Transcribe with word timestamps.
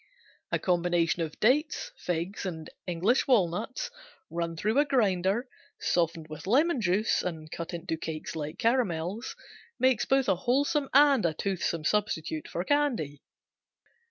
A 0.51 0.57
combination 0.57 1.21
of 1.21 1.39
dates, 1.39 1.91
figs 1.95 2.43
and 2.43 2.71
English 2.87 3.27
walnuts, 3.27 3.91
run 4.31 4.57
through 4.57 4.79
a 4.79 4.85
grinder, 4.85 5.47
softened 5.79 6.27
with 6.27 6.47
lemon 6.47 6.81
juice, 6.81 7.21
and 7.21 7.51
cut 7.51 7.71
into 7.71 7.97
cakes 7.97 8.35
like 8.35 8.57
caramels, 8.57 9.35
makes 9.77 10.05
both 10.05 10.27
a 10.27 10.35
wholesome 10.37 10.89
and 10.91 11.23
a 11.23 11.35
toothsome 11.35 11.83
substitute 11.85 12.47
for 12.47 12.63
candy. 12.63 13.21